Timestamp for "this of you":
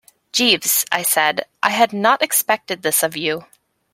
2.81-3.45